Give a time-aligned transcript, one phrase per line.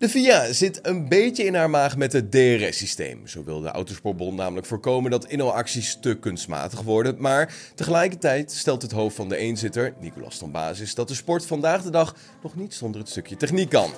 [0.00, 3.26] De FIA zit een beetje in haar maag met het DRS-systeem.
[3.26, 7.16] Zo wil de Autosportbond namelijk voorkomen dat inhaalacties te kunstmatig worden.
[7.18, 11.90] Maar tegelijkertijd stelt het hoofd van de eenzitter, Nicolas Tombasis, dat de sport vandaag de
[11.90, 13.90] dag nog niet zonder het stukje techniek kan.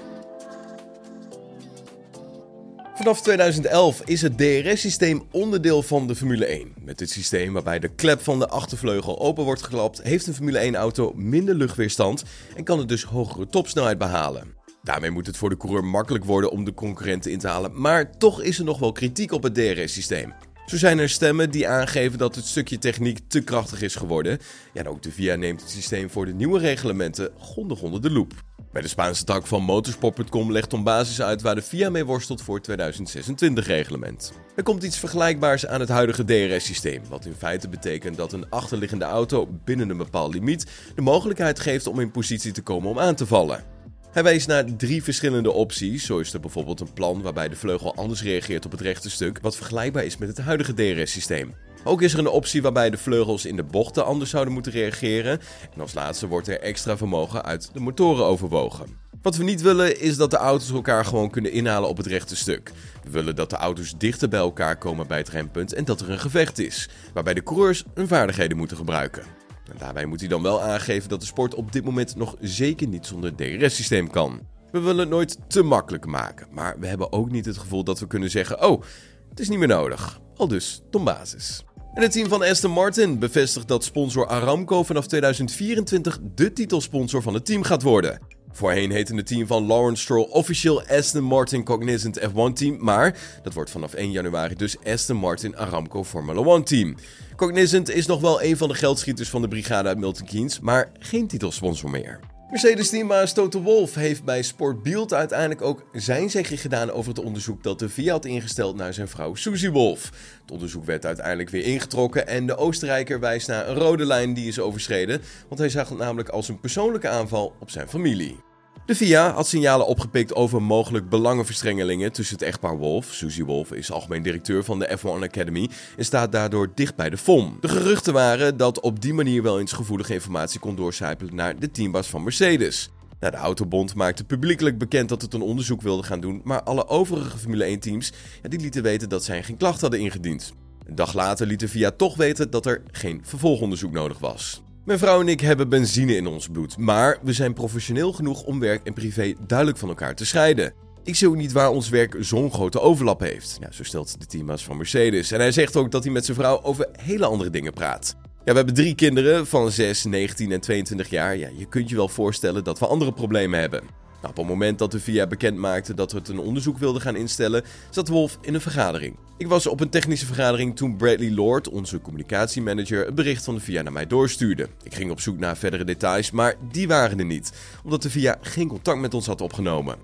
[2.94, 6.74] Vanaf 2011 is het DRS-systeem onderdeel van de Formule 1.
[6.80, 10.72] Met dit systeem waarbij de klep van de achtervleugel open wordt geklapt, heeft een Formule
[10.72, 12.22] 1-auto minder luchtweerstand
[12.56, 14.61] en kan het dus hogere topsnelheid behalen.
[14.82, 18.18] Daarmee moet het voor de coureur makkelijk worden om de concurrenten in te halen, maar
[18.18, 20.32] toch is er nog wel kritiek op het DRS-systeem.
[20.66, 24.38] Zo zijn er stemmen die aangeven dat het stukje techniek te krachtig is geworden.
[24.72, 28.10] Ja, en ook de VIA neemt het systeem voor de nieuwe reglementen grondig onder de
[28.10, 28.32] loep.
[28.72, 32.42] Bij de Spaanse tak van motorsport.com legt Tom Basis uit waar de FIA mee worstelt
[32.42, 34.32] voor het 2026-reglement.
[34.56, 39.04] Er komt iets vergelijkbaars aan het huidige DRS-systeem, wat in feite betekent dat een achterliggende
[39.04, 43.14] auto binnen een bepaald limiet de mogelijkheid geeft om in positie te komen om aan
[43.14, 43.80] te vallen.
[44.12, 46.06] Hij wijst naar drie verschillende opties.
[46.06, 49.38] Zo is er bijvoorbeeld een plan waarbij de vleugel anders reageert op het rechte stuk,
[49.42, 51.54] wat vergelijkbaar is met het huidige DRS-systeem.
[51.84, 55.40] Ook is er een optie waarbij de vleugels in de bochten anders zouden moeten reageren.
[55.74, 58.86] En als laatste wordt er extra vermogen uit de motoren overwogen.
[59.22, 62.36] Wat we niet willen is dat de auto's elkaar gewoon kunnen inhalen op het rechte
[62.36, 62.72] stuk.
[63.04, 66.10] We willen dat de auto's dichter bij elkaar komen bij het rempunt en dat er
[66.10, 69.41] een gevecht is, waarbij de coureurs hun vaardigheden moeten gebruiken.
[69.70, 72.88] En daarbij moet hij dan wel aangeven dat de sport op dit moment nog zeker
[72.88, 74.40] niet zonder DRS-systeem kan.
[74.70, 77.98] We willen het nooit te makkelijk maken, maar we hebben ook niet het gevoel dat
[77.98, 78.82] we kunnen zeggen: oh,
[79.30, 80.20] het is niet meer nodig.
[80.36, 81.64] Al dus Tom Basis.
[81.94, 87.34] En het team van Aston Martin bevestigt dat sponsor Aramco vanaf 2024 de titelsponsor van
[87.34, 88.20] het team gaat worden.
[88.52, 93.54] Voorheen heette het team van Lawrence Stroll officieel Aston Martin Cognizant F1 Team, maar dat
[93.54, 96.96] wordt vanaf 1 januari dus Aston Martin Aramco Formula 1 Team.
[97.36, 100.90] Cognizant is nog wel een van de geldschieters van de brigade uit Milton Keynes, maar
[100.98, 102.31] geen titelsponsor meer.
[102.52, 107.62] Mercedes-teambaas Toto Wolff heeft bij Sport Bild uiteindelijk ook zijn zegje gedaan over het onderzoek
[107.62, 110.10] dat de VIA had ingesteld naar zijn vrouw Susie Wolff.
[110.42, 114.48] Het onderzoek werd uiteindelijk weer ingetrokken en de Oostenrijker wijst naar een rode lijn die
[114.48, 118.51] is overschreden, want hij zag het namelijk als een persoonlijke aanval op zijn familie.
[118.86, 123.06] De VIA had signalen opgepikt over mogelijk belangenverstrengelingen tussen het echtpaar Wolf.
[123.12, 127.16] Susie Wolf is algemeen directeur van de F1 Academy en staat daardoor dicht bij de
[127.16, 127.56] FOM.
[127.60, 131.70] De geruchten waren dat op die manier wel eens gevoelige informatie kon doorcijpelen naar de
[131.70, 132.90] teambaas van Mercedes.
[133.20, 136.88] Nou, de Autobond maakte publiekelijk bekend dat het een onderzoek wilde gaan doen, maar alle
[136.88, 140.52] overige Formule 1-teams ja, die lieten weten dat zij geen klacht hadden ingediend.
[140.86, 144.62] Een dag later liet de VIA toch weten dat er geen vervolgonderzoek nodig was.
[144.84, 148.60] Mijn vrouw en ik hebben benzine in ons bloed, maar we zijn professioneel genoeg om
[148.60, 150.72] werk en privé duidelijk van elkaar te scheiden.
[151.04, 153.56] Ik zie ook niet waar ons werk zo'n grote overlap heeft.
[153.60, 155.30] Ja, zo stelt de teambaas van Mercedes.
[155.30, 158.16] En hij zegt ook dat hij met zijn vrouw over hele andere dingen praat.
[158.22, 161.36] Ja, we hebben drie kinderen van 6, 19 en 22 jaar.
[161.36, 163.80] Ja, je kunt je wel voorstellen dat we andere problemen hebben.
[164.22, 167.02] Nou, op het moment dat de VIA bekend maakte dat we het een onderzoek wilden
[167.02, 169.16] gaan instellen, zat Wolf in een vergadering.
[169.42, 173.60] Ik was op een technische vergadering toen Bradley Lord, onze communicatiemanager, het bericht van de
[173.60, 174.68] VIA naar mij doorstuurde.
[174.82, 177.52] Ik ging op zoek naar verdere details, maar die waren er niet,
[177.84, 179.96] omdat de VIA geen contact met ons had opgenomen.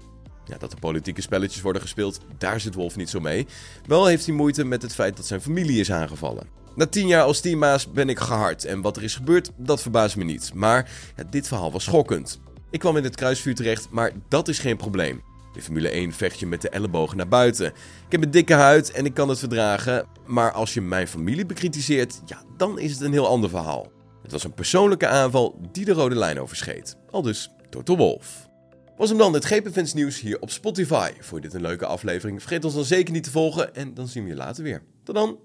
[0.45, 3.47] Ja, dat er politieke spelletjes worden gespeeld, daar zit Wolf niet zo mee.
[3.87, 6.47] Wel heeft hij moeite met het feit dat zijn familie is aangevallen.
[6.75, 10.17] Na tien jaar als teammaas ben ik gehard en wat er is gebeurd, dat verbaast
[10.17, 10.55] me niet.
[10.55, 10.91] Maar
[11.31, 12.41] dit verhaal was schokkend.
[12.71, 15.23] Ik kwam in het kruisvuur terecht, maar dat is geen probleem.
[15.55, 17.67] In Formule 1 vecht je met de ellebogen naar buiten.
[17.67, 21.47] Ik heb een dikke huid en ik kan het verdragen, maar als je mijn familie
[21.47, 23.93] bekritiseert, ja, dan is het een heel ander verhaal.
[24.23, 26.97] Het was een persoonlijke aanval die de rode lijn overschreed.
[27.11, 28.49] Al dus Toto Wolf.
[28.97, 31.13] Was hem dan het GPFans nieuws hier op Spotify.
[31.21, 32.41] Vond je dit een leuke aflevering?
[32.41, 34.83] Vergeet ons dan zeker niet te volgen en dan zien we je later weer.
[35.05, 35.39] Tot dan.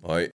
[0.00, 0.31] Hoi.